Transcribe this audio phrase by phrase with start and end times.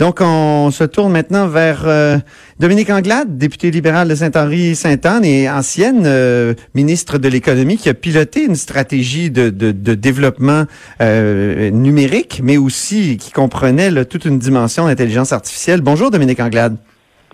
[0.00, 2.16] Donc, on se tourne maintenant vers euh,
[2.58, 8.46] Dominique Anglade, député libéral de Saint-Henri-Sainte-Anne et ancienne euh, ministre de l'Économie qui a piloté
[8.46, 10.64] une stratégie de, développement
[11.02, 15.82] euh, numérique, mais aussi qui comprenait toute une dimension d'intelligence artificielle.
[15.82, 16.78] Bonjour, Dominique Anglade.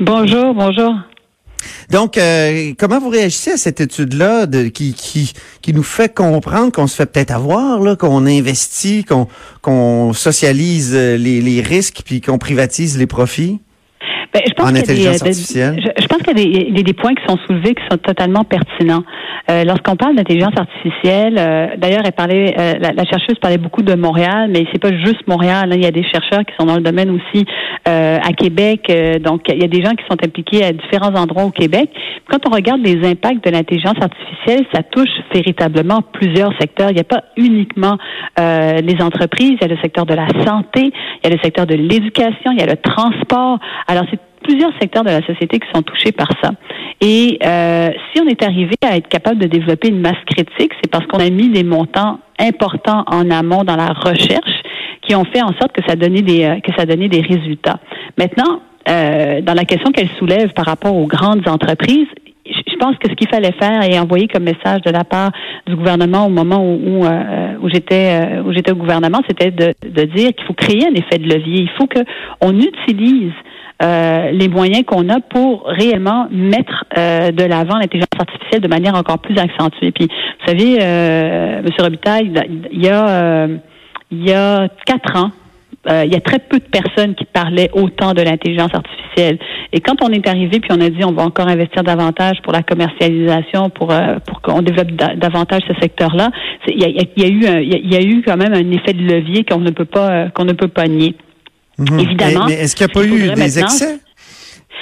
[0.01, 0.93] Bonjour, bonjour.
[1.91, 6.87] Donc, euh, comment vous réagissez à cette étude-là qui, qui, qui nous fait comprendre qu'on
[6.87, 9.29] se fait peut-être avoir, là, qu'on investit, qu'on
[9.63, 13.61] qu'on socialise les, les risques puis qu'on privatise les profits?
[14.37, 17.25] Ben, je pense qu'il y a des, Je, pense qu'il y, a des points qui
[17.27, 19.03] sont soulevés qui sont totalement pertinents.
[19.51, 23.95] Euh, lorsqu'on parle d'intelligence artificielle, euh, d'ailleurs, elle parlait, euh, la, chercheuse parlait beaucoup de
[23.95, 25.71] Montréal, mais c'est pas juste Montréal.
[25.73, 25.77] Hein.
[25.77, 27.47] il y a des chercheurs qui sont dans le domaine aussi
[27.87, 28.93] à Québec.
[29.23, 31.89] donc, il y a des gens qui sont impliqués à différents endroits au Québec.
[32.29, 36.91] Quand on regarde les impacts de l'intelligence artificielle, ça touche véritablement plusieurs secteurs.
[36.91, 37.97] Il n'y a pas uniquement
[38.39, 39.53] les entreprises.
[39.53, 40.91] Il y a le secteur de la santé,
[41.23, 43.61] il y a le secteur de l'éducation, il y a le transport.
[43.87, 46.51] Alors, c'est plusieurs secteurs de la société qui sont touchés par ça.
[47.01, 50.91] Et euh, si on est arrivé à être capable de développer une masse critique, c'est
[50.91, 54.63] parce qu'on a mis des montants importants en amont dans la recherche
[55.03, 57.79] qui ont fait en sorte que ça donnait des euh, que ça donnait des résultats.
[58.17, 62.09] Maintenant, euh, dans la question qu'elle soulève par rapport aux grandes entreprises,
[62.47, 65.33] je pense que ce qu'il fallait faire et envoyer comme message de la part
[65.67, 67.07] du gouvernement au moment où, où,
[67.63, 71.19] où j'étais où j'étais au gouvernement, c'était de, de dire qu'il faut créer un effet
[71.19, 71.63] de levier.
[71.63, 71.99] Il faut que
[72.41, 73.33] on utilise
[73.83, 78.95] euh, les moyens qu'on a pour réellement mettre euh, de l'avant l'intelligence artificielle de manière
[78.95, 79.93] encore plus accentuée.
[79.93, 81.69] Puis, vous savez, euh, M.
[81.79, 82.33] Robitaille,
[82.73, 83.57] il y a euh,
[84.11, 85.33] il y a quatre ans,
[85.89, 89.39] il y a très peu de personnes qui parlaient autant de l'intelligence artificielle.
[89.73, 92.53] Et quand on est arrivé, puis on a dit on va encore investir davantage pour
[92.53, 93.93] la commercialisation, pour
[94.27, 96.31] pour qu'on développe davantage ce secteur-là,
[96.69, 99.59] il y a, eu il y a eu quand même un effet de levier qu'on
[99.59, 101.17] ne peut pas qu'on ne peut pas nier.
[101.79, 102.01] Mhm.
[102.01, 102.47] Évidemment.
[102.47, 103.99] Mais, est-ce qu'il n'y a pas eu des excès?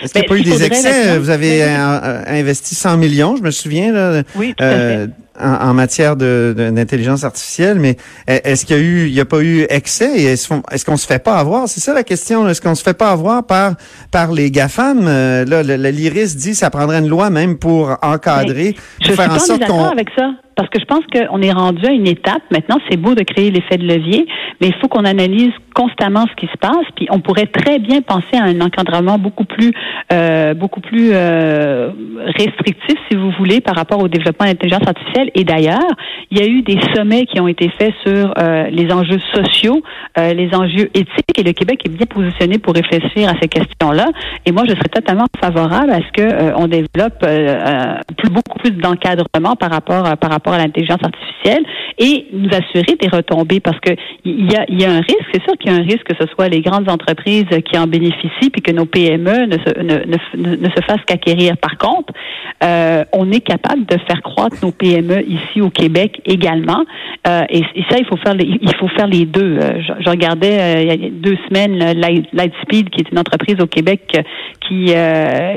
[0.03, 1.19] Est-ce qu'il n'y a ben, pas eu des excès?
[1.19, 5.09] Vous avez investi 100 millions, je me souviens, là, oui, tout fait
[5.41, 7.97] en, matière d'intelligence de, artificielle, mais
[8.27, 10.11] est-ce qu'il y a eu, il y a pas eu excès?
[10.17, 11.69] Et est-ce qu'on se fait pas avoir?
[11.69, 12.49] C'est ça la question.
[12.49, 13.75] Est-ce qu'on se fait pas avoir par
[14.11, 15.01] par les GAFAM?
[15.07, 19.39] Euh, Là, le, l'IRIS dit ça prendrait une loi même pour encadrer, je faire en
[19.39, 22.43] sorte qu'on avec ça parce que je pense qu'on est rendu à une étape.
[22.51, 24.27] Maintenant, c'est beau de créer l'effet de levier,
[24.61, 26.87] mais il faut qu'on analyse constamment ce qui se passe.
[26.97, 29.73] Puis on pourrait très bien penser à un encadrement beaucoup plus,
[30.13, 31.91] euh, beaucoup plus euh,
[32.39, 35.81] restrictif, si vous voulez, par rapport au développement de l'intelligence artificielle et d'ailleurs,
[36.31, 39.83] il y a eu des sommets qui ont été faits sur euh, les enjeux sociaux,
[40.19, 44.07] euh, les enjeux éthiques, et le Québec est bien positionné pour réfléchir à ces questions-là.
[44.47, 47.19] Et moi, je serais totalement favorable à ce que euh, développe
[48.17, 51.65] plus, beaucoup plus d'encadrement par rapport par rapport à l'intelligence artificielle
[51.99, 53.93] et nous assurer des retombées, parce que
[54.25, 55.29] il y a, y a un risque.
[55.33, 57.87] C'est sûr qu'il y a un risque que ce soit les grandes entreprises qui en
[57.87, 61.57] bénéficient, puis que nos PME ne se, ne, ne, ne se fassent qu'acquérir.
[61.57, 62.13] Par contre,
[63.13, 66.85] on est capable de faire croître nos PME ici au Québec également.
[67.27, 69.59] Euh, et, ça, il faut faire les, il faut faire les deux.
[69.61, 71.79] Euh, je, regardais euh, il y a deux semaines
[72.33, 74.17] Lightspeed, qui est une entreprise au Québec
[74.67, 74.93] qui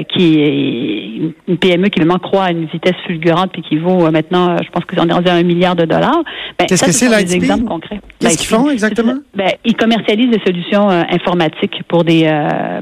[0.09, 4.57] qui est une PME qui vraiment croît à une vitesse fulgurante puis qui vaut maintenant,
[4.57, 6.23] je pense que c'est rendu à un milliard de dollars.
[6.59, 7.99] Ben, Qu'est-ce que c'est exemples concrets.
[8.19, 9.15] Qu'est-ce qu'ils font exactement?
[9.35, 12.27] Ben, ils commercialisent des solutions informatiques pour des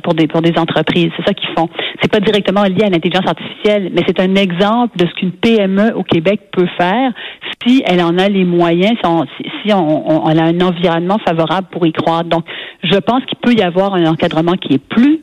[0.03, 1.11] pour des pour des entreprises.
[1.17, 1.69] C'est ça qu'ils font.
[2.01, 5.94] C'est pas directement lié à l'intelligence artificielle, mais c'est un exemple de ce qu'une PME
[5.95, 7.11] au Québec peut faire
[7.66, 8.94] si elle en a les moyens,
[9.63, 12.23] si, on, a un environnement favorable pour y croire.
[12.23, 12.45] Donc,
[12.83, 15.22] je pense qu'il peut y avoir un encadrement qui est plus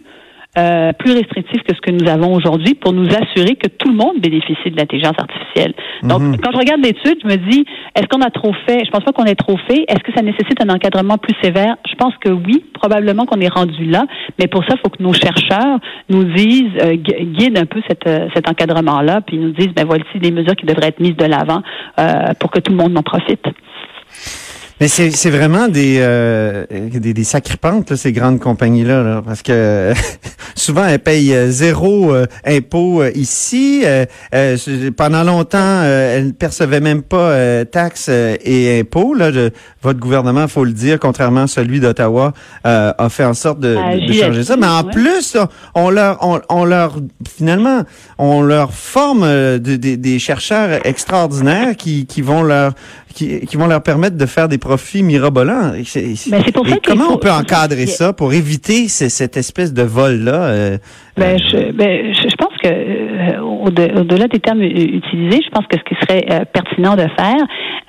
[0.58, 3.96] euh, plus restrictif que ce que nous avons aujourd'hui pour nous assurer que tout le
[3.96, 5.74] monde bénéficie de l'intelligence artificielle.
[6.02, 6.36] Donc, mhm.
[6.38, 7.64] quand je regarde l'étude, je me dis,
[7.94, 8.84] est-ce qu'on a trop fait?
[8.84, 9.84] Je pense pas qu'on ait trop fait.
[9.88, 11.76] Est-ce que ça nécessite un encadrement plus sévère?
[11.88, 14.04] Je pense que oui, probablement qu'on est rendu là.
[14.38, 18.06] Mais pour ça, il faut que nos chercheurs nous disent, euh, guident un peu cette,
[18.06, 21.24] euh, cet encadrement-là, puis nous disent, ben voici les mesures qui devraient être mises de
[21.24, 21.62] l'avant
[21.98, 23.44] euh, pour que tout le monde en profite.
[24.80, 29.92] Mais c'est vraiment des, euh, des, des sacripantes, ces grandes compagnies-là, là, parce que
[30.54, 33.84] souvent elles payent euh, zéro euh, impôt euh, ici.
[34.96, 39.14] pendant longtemps, elles percevaient même pas taxes et impôts.
[39.14, 39.30] Là,
[39.82, 42.32] votre gouvernement, faut le dire, contrairement à celui d'Ottawa,
[42.64, 44.56] a fait en sorte de, ah, de changer ça.
[44.56, 45.36] Mais en plus,
[45.74, 46.96] on leur, on, leur,
[47.28, 47.82] finalement,
[48.18, 52.72] on leur forme des chercheurs extraordinaires qui, qui vont leur
[53.12, 55.72] qui, qui, vont leur permettre de faire des profits mirabolants.
[55.72, 56.42] Ben,
[56.86, 60.44] comment on peut encadrer ça pour éviter cette espèce de vol-là?
[60.44, 60.78] Euh,
[61.16, 65.82] ben, je, ben, je, pense que euh, au-delà des termes utilisés, je pense que ce
[65.82, 67.42] qui serait euh, pertinent de faire,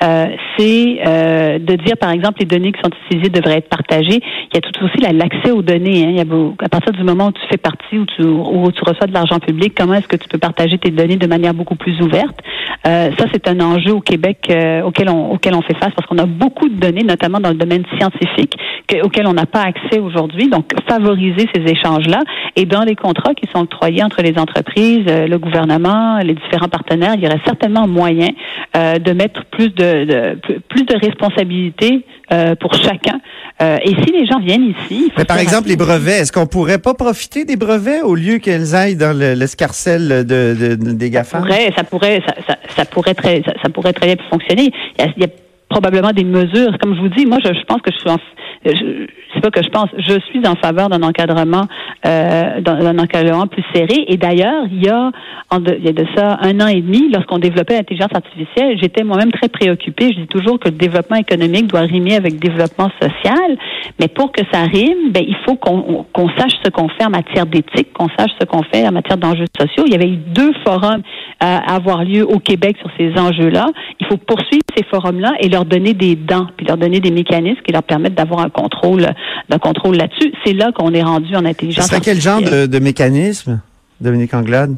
[0.04, 0.28] euh,
[0.58, 4.20] c'est euh, de dire, par exemple, les données qui sont utilisées devraient être partagées.
[4.20, 6.06] Il y a tout aussi l'accès aux données.
[6.06, 6.10] Hein.
[6.10, 8.82] Il y a, à partir du moment où tu fais partie, où tu, où tu
[8.84, 11.76] reçois de l'argent public, comment est-ce que tu peux partager tes données de manière beaucoup
[11.76, 12.38] plus ouverte?
[12.84, 14.52] Ça, c'est un enjeu au Québec
[14.84, 17.56] auquel, on, auquel on fait face parce qu'on a beaucoup de données, notamment dans le
[17.56, 18.56] domaine scientifique,
[19.04, 20.50] auquel on n'a pas accès aujourd'hui.
[20.50, 22.22] Donc, favoriser ces échanges-là.
[22.56, 27.14] Et dans les contrats qui sont octroyés entre les entreprises, le gouvernement, les différents partenaires,
[27.16, 28.30] il y aurait certainement moyen
[28.76, 30.38] euh, de mettre plus de,
[30.70, 33.20] plus de responsabilités euh, pour chacun.
[33.62, 36.80] Euh, et si les gens viennent ici, Mais par exemple les brevets, est-ce qu'on pourrait
[36.80, 41.38] pas profiter des brevets au lieu qu'elles aillent dans l'escarcelle de, des GAFA?
[41.38, 44.72] Ça pourrait, ça pourrait, ça, ça, pourrait très, ça, pourrait très bien fonctionner.
[44.98, 45.28] Il y a,
[45.70, 46.78] probablement des mesures.
[46.80, 48.20] Comme je vous dis, moi, je, je pense que je suis en,
[48.66, 51.66] c'est pas que je pense, je suis en faveur d'un encadrement,
[52.06, 54.06] euh, d'un encadrement plus serré.
[54.08, 55.12] Et d'ailleurs, il y a,
[55.52, 59.32] il y a de ça un an et demi, lorsqu'on développait l'intelligence artificielle, j'étais moi-même
[59.32, 60.12] très préoccupée.
[60.14, 63.58] Je dis toujours que le développement économique doit rimer avec le développement social,
[64.00, 67.10] mais pour que ça rime, ben il faut qu'on qu'on sache ce qu'on fait en
[67.10, 69.84] matière d'éthique, qu'on sache ce qu'on fait en matière d'enjeux sociaux.
[69.88, 71.02] Il y avait eu deux forums
[71.44, 73.68] à avoir lieu au Québec sur ces enjeux-là.
[74.00, 77.62] Il faut poursuivre ces forums-là et leur donner des dents, puis leur donner des mécanismes
[77.66, 79.10] qui leur permettent d'avoir un contrôle
[79.50, 80.32] d'un contrôle là-dessus.
[80.46, 83.60] C'est là qu'on est rendu en intelligence C'est quel genre de, mécanisme,
[84.00, 84.78] Dominique Anglade?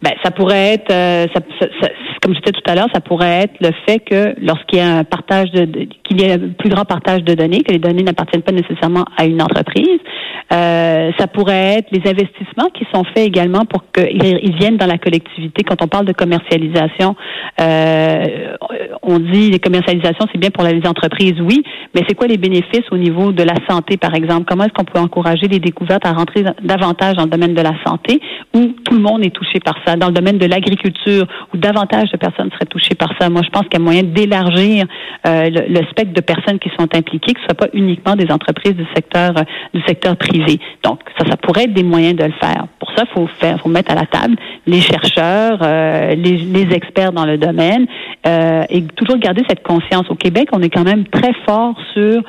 [0.00, 1.26] Ben, ça pourrait être, euh,
[2.22, 4.96] comme je disais tout à l'heure, ça pourrait être le fait que lorsqu'il y a
[4.96, 5.66] un partage de,
[6.04, 9.04] qu'il y ait un plus grand partage de données, que les données n'appartiennent pas nécessairement
[9.16, 10.00] à une entreprise,
[10.52, 14.98] euh, ça pourrait être les investissements qui sont faits également pour qu'ils viennent dans la
[14.98, 15.62] collectivité.
[15.64, 17.16] Quand on parle de commercialisation,
[17.60, 18.56] euh,
[19.02, 21.62] on dit les commercialisations, c'est bien pour les entreprises, oui,
[21.94, 24.44] mais c'est quoi les bénéfices au niveau de la santé, par exemple?
[24.46, 27.72] Comment est-ce qu'on peut encourager les découvertes à rentrer davantage dans le domaine de la
[27.86, 28.20] santé
[28.54, 29.96] où tout le monde est touché par ça?
[29.96, 33.30] Dans le domaine de l'agriculture où davantage de personnes seraient touchées par ça.
[33.30, 34.84] Moi, je pense qu'il y a moyen d'élargir
[35.26, 38.74] euh, le, spectre de personnes qui sont impliquées, que ce soit pas uniquement des entreprises
[38.74, 39.32] du secteur
[39.72, 40.41] du secteur privé
[40.82, 42.66] donc, ça, ça pourrait être des moyens de le faire.
[42.78, 44.36] Pour ça, faut faire, faut mettre à la table
[44.66, 47.86] les chercheurs, euh, les, experts dans le domaine,
[48.26, 50.08] euh, et toujours garder cette conscience.
[50.10, 52.22] Au Québec, on est quand même très fort sur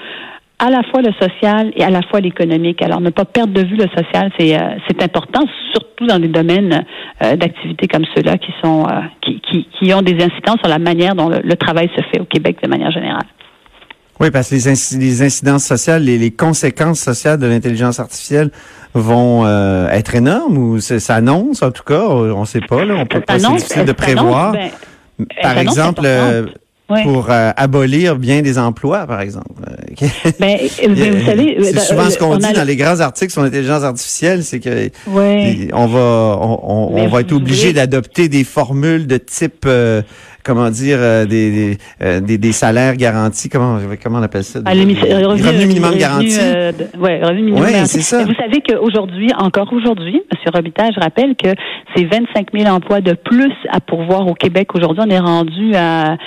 [0.60, 2.82] à la fois le social et à la fois l'économique.
[2.82, 6.28] Alors, ne pas perdre de vue le social, c'est euh, c'est important, surtout dans des
[6.28, 6.86] domaines
[7.22, 8.86] d'activité comme ceux-là qui sont
[9.22, 12.26] qui, qui, qui, ont des incidences sur la manière dont le travail se fait au
[12.26, 13.26] Québec de manière générale.
[14.20, 18.52] Oui, parce que les, les incidences sociales, les, les, conséquences sociales de l'intelligence artificielle
[18.94, 22.96] vont euh, être énormes ou ça annonce en tout cas, on ne sait pas, là,
[22.96, 24.52] on peut pas, c'est difficile de prévoir.
[24.52, 24.70] Ben,
[25.42, 26.46] Par exemple, euh,
[27.04, 29.48] pour euh, abolir bien des emplois, par exemple.
[30.40, 30.58] ben,
[30.88, 34.60] vous savez, c'est souvent ce qu'on dit dans les grands articles sur l'intelligence artificielle, c'est
[34.60, 39.68] que on va on, on, va être obligé d'adopter des formules de type
[40.44, 44.60] comment dire, euh, des, euh, des, des, salaires garantis, comment, comment on appelle ça?
[44.66, 46.38] Ah, revenu, revenu, minimum garanti.
[46.40, 48.24] Euh, ouais, revenu minimum ouais, c'est ça.
[48.24, 50.52] vous savez qu'aujourd'hui, encore aujourd'hui, M.
[50.54, 51.50] Robitaille, je rappelle que
[51.96, 54.76] c'est 25 000 emplois de plus à pourvoir au Québec.
[54.76, 56.18] Aujourd'hui, on est rendu à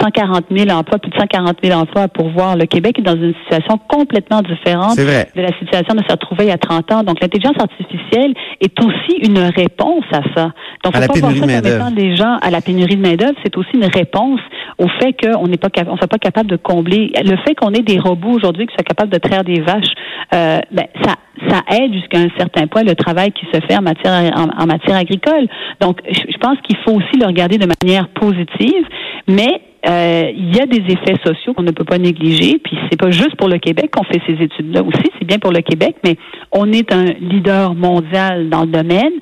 [0.00, 2.56] 140 000 emplois, plus de 140 000 emplois à pourvoir.
[2.56, 6.48] Le Québec est dans une situation complètement différente de la situation de se retrouver il
[6.48, 7.02] y a 30 ans.
[7.02, 10.52] Donc, l'intelligence artificielle est aussi une réponse à ça.
[10.84, 11.90] Donc, à la pénurie de main-d'œuvre.
[11.92, 14.40] des gens à la pénurie de main-d'œuvre, c'est aussi une réponse
[14.78, 17.12] au fait qu'on n'est pas on soit pas capable de combler.
[17.24, 19.92] Le fait qu'on ait des robots aujourd'hui qui soient capables de traire des vaches,
[20.34, 21.14] euh, ben, ça
[21.48, 24.96] ça aide jusqu'à un certain point le travail qui se fait en matière en, matière
[24.96, 25.48] agricole.
[25.80, 28.86] Donc, je pense qu'il faut aussi le regarder de manière positive,
[29.26, 32.58] mais euh, il y a des effets sociaux qu'on ne peut pas négliger.
[32.62, 35.52] Puis c'est pas juste pour le Québec qu'on fait ces études-là aussi, c'est bien pour
[35.52, 36.16] le Québec, mais
[36.52, 39.12] on est un leader mondial dans le domaine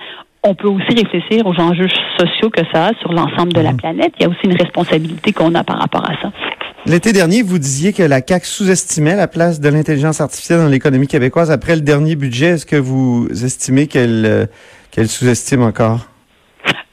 [0.43, 3.79] on peut aussi réfléchir aux enjeux sociaux que ça a sur l'ensemble de la mhm.
[3.79, 4.13] planète.
[4.19, 6.33] Il y a aussi une responsabilité qu'on a par rapport à ça.
[6.87, 11.07] L'été dernier, vous disiez que la CAC sous-estimait la place de l'intelligence artificielle dans l'économie
[11.07, 11.51] québécoise.
[11.51, 14.47] Après le dernier budget, est-ce que vous estimez qu'elle euh,
[14.91, 16.10] qu'elle sous-estime encore?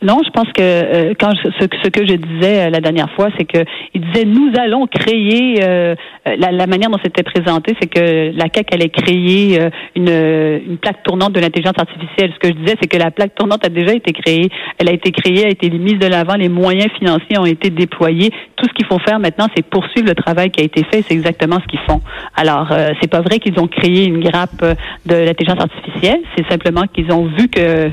[0.04, 3.30] Non, je pense que euh, quand ce, ce, que je disais euh, la dernière fois,
[3.36, 3.58] c'est que
[3.96, 8.48] il disait nous allons créer euh, la, la, manière dont c'était présenté, c'est que la
[8.48, 9.60] CAC allait créer
[9.96, 12.32] une, une plaque tournante de l'intelligence artificielle.
[12.36, 14.50] Ce que je disais, c'est que la plaque tournante a déjà été créée.
[14.78, 18.30] Elle a été créée, a été mise de l'avant, les moyens financiers ont été déployés.
[18.56, 21.04] Tout ce qu'il faut faire maintenant, c'est poursuivre le travail qui a été fait.
[21.08, 22.02] C'est exactement ce qu'ils font.
[22.36, 22.68] Alors,
[23.02, 24.64] c'est pas vrai qu'ils ont créé une grappe
[25.06, 26.20] de l'intelligence artificielle.
[26.38, 27.90] C'est simplement qu'ils ont vu que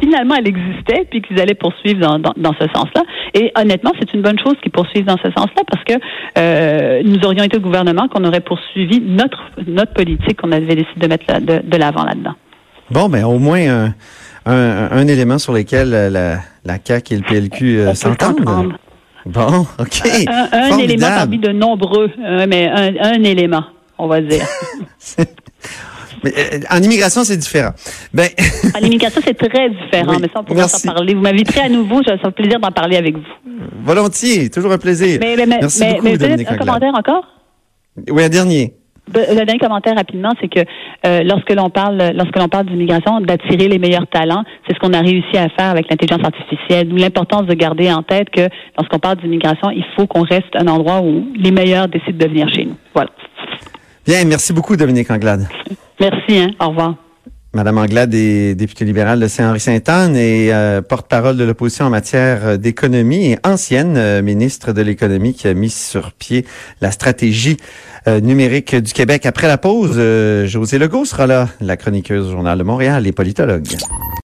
[0.00, 3.02] finalement, elle existait, puis qu'ils allaient poursuivre dans, dans, ce sens-là.
[3.34, 5.94] Et honnêtement, c'est une bonne chose qu'ils poursuivent dans ce sens-là, parce que
[6.38, 11.00] euh, nous aurions été au gouvernement qu'on aurait poursuivi notre notre politique qu'on avait décidé
[11.00, 12.34] de mettre de, de l'avant là-dedans.
[12.90, 13.92] Bon, ben au moins
[14.46, 18.72] un, un, élément sur lequel la, la CAQ et le PLQ s'entendent.
[19.26, 20.02] Bon, OK.
[20.26, 22.10] Un, élément parmi de nombreux,
[22.48, 23.64] mais un, élément,
[23.98, 24.46] on va dire.
[26.24, 26.32] Mais,
[26.70, 27.70] en immigration, c'est différent.
[28.12, 28.28] Ben...
[28.74, 31.14] en immigration, c'est très différent, mais ça, on pourra en parler.
[31.14, 33.22] Vous m'invitez à nouveau, j'ai un plaisir d'en parler avec vous.
[33.82, 35.18] Volontiers, toujours un plaisir.
[35.20, 37.24] Mais, mais, Merci mais, beaucoup, un commentaire encore?
[38.10, 38.74] Oui, un dernier.
[39.14, 40.60] Le dernier commentaire rapidement, c'est que
[41.06, 44.92] euh, lorsque l'on parle, lorsque l'on parle d'immigration, d'attirer les meilleurs talents, c'est ce qu'on
[44.92, 46.88] a réussi à faire avec l'intelligence artificielle.
[46.94, 51.00] L'importance de garder en tête que lorsqu'on parle d'immigration, il faut qu'on reste un endroit
[51.00, 52.76] où les meilleurs décident de venir chez nous.
[52.94, 53.10] Voilà.
[54.06, 55.46] Bien, merci beaucoup, Dominique Anglade.
[55.50, 56.50] Merci, hein.
[56.60, 56.94] Au revoir.
[57.54, 63.32] Madame Anglade députée libérale de Saint-Henri-Sainte-Anne et euh, porte-parole de l'opposition en matière euh, d'économie
[63.32, 66.44] et ancienne euh, ministre de l'économie qui a mis sur pied
[66.80, 67.56] la stratégie
[68.22, 69.26] numérique du Québec.
[69.26, 70.00] Après la pause,
[70.46, 73.66] José Legault sera là, la chroniqueuse du Journal de Montréal et politologue.